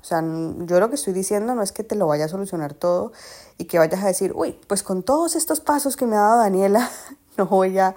O 0.00 0.04
sea, 0.04 0.20
yo 0.20 0.80
lo 0.80 0.88
que 0.88 0.96
estoy 0.96 1.12
diciendo 1.12 1.54
no 1.54 1.62
es 1.62 1.70
que 1.70 1.84
te 1.84 1.94
lo 1.94 2.08
vaya 2.08 2.24
a 2.24 2.28
solucionar 2.28 2.74
todo 2.74 3.12
y 3.56 3.66
que 3.66 3.78
vayas 3.78 4.02
a 4.02 4.06
decir, 4.06 4.32
uy, 4.34 4.58
pues 4.66 4.82
con 4.82 5.04
todos 5.04 5.36
estos 5.36 5.60
pasos 5.60 5.96
que 5.96 6.06
me 6.06 6.16
ha 6.16 6.20
dado 6.20 6.38
Daniela, 6.38 6.90
no 7.36 7.46
voy 7.46 7.78
a 7.78 7.94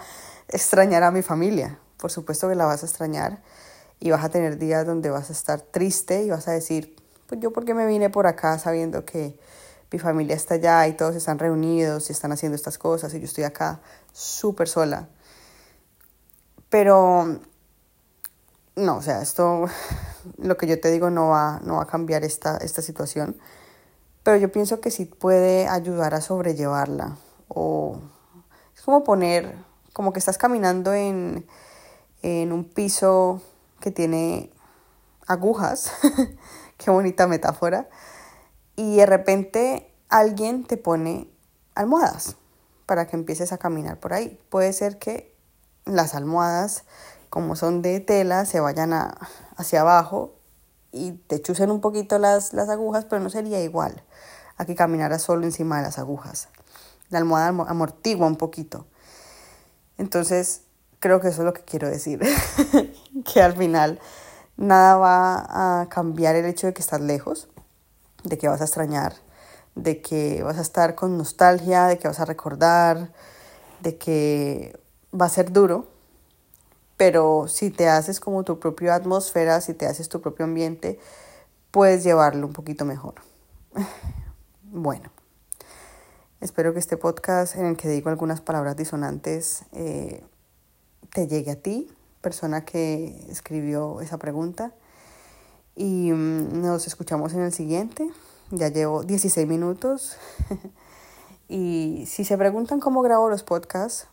extrañar 0.48 1.02
a 1.02 1.12
mi 1.12 1.24
familia. 1.24 1.80
Por 1.98 2.12
supuesto 2.12 2.48
que 2.48 2.56
la 2.56 2.66
vas 2.66 2.84
a 2.84 2.86
extrañar 2.86 3.42
y 4.00 4.12
vas 4.12 4.24
a 4.24 4.30
tener 4.30 4.60
días 4.60 4.86
donde 4.86 5.10
vas 5.10 5.30
a 5.30 5.34
estar 5.34 5.62
triste 5.62 6.24
y 6.24 6.30
vas 6.30 6.48
a 6.48 6.52
decir, 6.52 6.96
pues 7.28 7.42
yo 7.42 7.52
porque 7.52 7.74
me 7.74 7.86
vine 7.86 8.10
por 8.10 8.28
acá 8.28 8.58
sabiendo 8.60 9.06
que 9.06 9.38
mi 9.92 10.00
familia 10.00 10.36
está 10.36 10.56
allá 10.56 10.88
y 10.88 10.94
todos 10.94 11.16
están 11.16 11.40
reunidos 11.40 12.10
y 12.10 12.14
están 12.14 12.32
haciendo 12.32 12.56
estas 12.56 12.78
cosas 12.78 13.14
y 13.14 13.20
yo 13.20 13.26
estoy 13.26 13.44
acá 13.44 13.80
súper 14.12 14.68
sola. 14.68 15.08
Pero 16.70 17.40
no, 18.76 18.98
o 18.98 19.02
sea, 19.02 19.22
esto, 19.22 19.68
lo 20.38 20.58
que 20.58 20.68
yo 20.68 20.80
te 20.80 20.92
digo 20.92 21.10
no 21.10 21.30
va, 21.30 21.60
no 21.64 21.76
va 21.76 21.84
a 21.84 21.88
cambiar 21.88 22.24
esta, 22.24 22.58
esta 22.58 22.82
situación, 22.82 23.38
pero 24.24 24.38
yo 24.38 24.52
pienso 24.52 24.82
que 24.82 24.92
sí 24.92 25.06
puede 25.06 25.68
ayudar 25.68 26.14
a 26.14 26.22
sobrellevarla. 26.22 27.18
O 27.48 28.00
como 28.86 29.04
poner, 29.04 29.56
como 29.94 30.14
que 30.14 30.20
estás 30.20 30.38
caminando 30.38 30.94
en, 30.94 31.48
en 32.22 32.52
un 32.54 32.64
piso 32.66 33.42
que 33.80 33.90
tiene 33.90 34.52
agujas, 35.26 35.92
qué 36.78 36.92
bonita 36.92 37.28
metáfora, 37.28 37.90
y 38.76 38.98
de 38.98 39.06
repente 39.06 39.94
alguien 40.10 40.66
te 40.66 40.78
pone 40.78 41.30
almohadas 41.76 42.36
para 42.86 43.08
que 43.08 43.16
empieces 43.16 43.52
a 43.52 43.58
caminar 43.58 44.00
por 44.00 44.14
ahí. 44.14 44.40
Puede 44.50 44.74
ser 44.74 45.00
que 45.00 45.34
las 45.86 46.16
almohadas, 46.16 46.84
como 47.30 47.56
son 47.56 47.82
de 47.82 48.00
tela, 48.00 48.46
se 48.46 48.60
vayan 48.60 48.94
a, 48.94 49.18
hacia 49.58 49.82
abajo 49.82 50.36
y 50.92 51.12
te 51.12 51.42
chusen 51.42 51.72
un 51.72 51.82
poquito 51.82 52.20
las, 52.20 52.54
las 52.54 52.70
agujas, 52.70 53.06
pero 53.06 53.22
no 53.22 53.30
sería 53.30 53.62
igual 53.62 54.04
a 54.58 54.66
que 54.66 54.76
caminaras 54.76 55.22
solo 55.22 55.44
encima 55.44 55.78
de 55.78 55.84
las 55.84 56.00
agujas. 56.00 56.48
La 57.10 57.20
almohada 57.20 57.48
amortigua 57.48 58.28
un 58.28 58.38
poquito. 58.38 58.86
Entonces, 59.98 60.62
creo 61.00 61.20
que 61.20 61.28
eso 61.28 61.42
es 61.42 61.46
lo 61.46 61.54
que 61.54 61.64
quiero 61.64 61.90
decir. 61.90 62.22
que 63.34 63.42
al 63.42 63.56
final 63.56 64.00
nada 64.58 64.98
va 64.98 65.82
a 65.82 65.90
cambiar 65.90 66.36
el 66.36 66.46
hecho 66.46 66.68
de 66.68 66.74
que 66.74 66.82
estás 66.82 67.02
lejos, 67.02 67.50
de 68.24 68.38
que 68.38 68.48
vas 68.48 68.62
a 68.62 68.66
extrañar, 68.66 69.14
de 69.76 70.02
que 70.02 70.44
vas 70.44 70.58
a 70.58 70.62
estar 70.62 70.96
con 70.96 71.18
nostalgia, 71.18 71.86
de 71.86 71.98
que 71.98 72.08
vas 72.08 72.20
a 72.20 72.26
recordar, 72.26 73.12
de 73.82 73.98
que 73.98 74.80
va 75.14 75.26
a 75.26 75.30
ser 75.30 75.52
duro, 75.52 75.88
pero 76.98 77.48
si 77.48 77.70
te 77.72 77.90
haces 77.90 78.20
como 78.20 78.44
tu 78.44 78.60
propia 78.60 78.96
atmósfera, 78.96 79.60
si 79.62 79.74
te 79.74 79.86
haces 79.86 80.10
tu 80.10 80.22
propio 80.22 80.46
ambiente, 80.46 81.00
puedes 81.72 82.04
llevarlo 82.04 82.48
un 82.48 82.54
poquito 82.54 82.86
mejor. 82.86 83.16
Bueno, 84.78 85.10
espero 86.42 86.74
que 86.74 86.80
este 86.80 86.98
podcast 86.98 87.56
en 87.56 87.66
el 87.66 87.78
que 87.78 87.88
digo 87.88 88.10
algunas 88.10 88.42
palabras 88.42 88.76
disonantes 88.76 89.64
eh, 89.72 90.22
te 91.14 91.28
llegue 91.28 91.52
a 91.52 91.56
ti, 91.56 91.90
persona 92.26 92.66
que 92.66 93.24
escribió 93.30 94.02
esa 94.02 94.18
pregunta. 94.18 94.74
Y 95.76 96.12
mm, 96.12 96.60
nos 96.60 96.88
escuchamos 96.88 97.34
en 97.34 97.42
el 97.42 97.54
siguiente. 97.54 98.10
Ya 98.50 98.70
llevo 98.70 99.04
16 99.04 99.48
minutos. 99.48 100.18
y 101.48 102.06
si 102.08 102.26
se 102.26 102.36
preguntan 102.36 102.80
cómo 102.80 103.04
grabo 103.04 103.30
los 103.30 103.44
podcasts, 103.44 104.08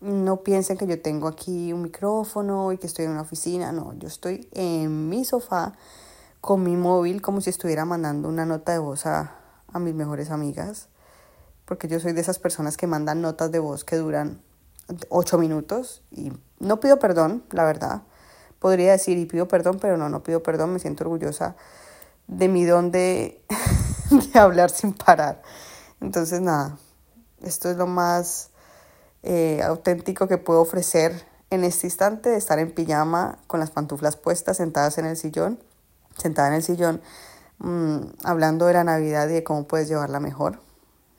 no 0.00 0.44
piensen 0.44 0.78
que 0.78 0.86
yo 0.86 1.02
tengo 1.02 1.26
aquí 1.26 1.72
un 1.72 1.82
micrófono 1.82 2.70
y 2.70 2.78
que 2.78 2.86
estoy 2.86 3.06
en 3.06 3.10
una 3.10 3.22
oficina. 3.22 3.72
No, 3.72 3.94
yo 3.94 4.06
estoy 4.06 4.48
en 4.52 5.08
mi 5.08 5.24
sofá 5.24 5.72
con 6.40 6.62
mi 6.62 6.76
móvil 6.76 7.20
como 7.20 7.40
si 7.40 7.50
estuviera 7.50 7.84
mandando 7.84 8.28
una 8.28 8.46
nota 8.46 8.70
de 8.70 8.78
voz 8.78 9.06
a, 9.06 9.34
a 9.72 9.80
mis 9.80 9.94
mejores 9.94 10.30
amigas. 10.30 10.86
Porque 11.64 11.88
yo 11.88 11.98
soy 11.98 12.12
de 12.12 12.20
esas 12.20 12.38
personas 12.38 12.76
que 12.76 12.86
mandan 12.86 13.22
notas 13.22 13.50
de 13.50 13.58
voz 13.58 13.82
que 13.82 13.96
duran 13.96 14.45
8 15.08 15.38
minutos 15.38 16.02
y 16.10 16.32
no 16.58 16.80
pido 16.80 16.98
perdón, 16.98 17.44
la 17.50 17.64
verdad. 17.64 18.02
Podría 18.58 18.92
decir 18.92 19.18
y 19.18 19.26
pido 19.26 19.48
perdón, 19.48 19.78
pero 19.80 19.96
no, 19.96 20.08
no 20.08 20.22
pido 20.22 20.42
perdón, 20.42 20.72
me 20.72 20.78
siento 20.78 21.04
orgullosa 21.04 21.56
de 22.26 22.48
mi 22.48 22.64
don 22.64 22.90
de, 22.92 23.42
hablar 24.34 24.70
sin 24.70 24.92
parar. 24.92 25.42
Entonces, 26.00 26.40
nada, 26.40 26.78
esto 27.42 27.70
es 27.70 27.76
lo 27.76 27.86
más 27.86 28.50
eh, 29.22 29.62
auténtico 29.62 30.28
que 30.28 30.38
puedo 30.38 30.60
ofrecer 30.60 31.26
en 31.50 31.64
este 31.64 31.86
instante 31.86 32.30
de 32.30 32.36
estar 32.36 32.58
en 32.58 32.72
pijama 32.72 33.38
con 33.46 33.60
las 33.60 33.70
pantuflas 33.70 34.16
puestas, 34.16 34.56
sentadas 34.56 34.98
en 34.98 35.06
el 35.06 35.16
sillón, 35.16 35.60
sentada 36.16 36.48
en 36.48 36.54
el 36.54 36.62
sillón, 36.62 37.00
mmm, 37.58 37.98
hablando 38.24 38.66
de 38.66 38.74
la 38.74 38.84
Navidad 38.84 39.28
y 39.28 39.34
de 39.34 39.44
cómo 39.44 39.66
puedes 39.66 39.88
llevarla 39.88 40.20
mejor. 40.20 40.60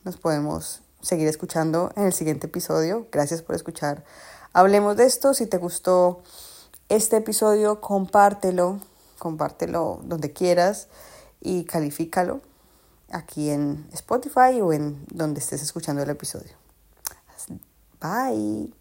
Nos 0.04 0.18
podemos 0.18 0.82
seguir 1.01 1.27
escuchando 1.27 1.92
en 1.96 2.06
el 2.06 2.13
siguiente 2.13 2.48
episodio. 2.48 3.08
Gracias 3.12 3.42
por 3.42 3.56
escuchar. 3.56 4.04
Hablemos 4.54 4.98
de 4.98 5.06
esto. 5.06 5.34
Si 5.34 5.46
te 5.46 5.58
gustó 5.58 6.24
este 6.89 7.18
episodio, 7.18 7.82
compártelo, 7.82 8.80
compártelo 9.20 10.00
donde 10.04 10.34
quieras 10.34 10.88
y 11.42 11.66
califícalo 11.66 12.42
aquí 13.12 13.50
en 13.50 13.88
Spotify 13.94 14.62
o 14.62 14.74
en 14.74 15.05
donde 15.12 15.40
estés 15.40 15.62
escuchando 15.62 16.01
el 16.01 16.10
episodio. 16.10 16.51
Bye. 18.01 18.76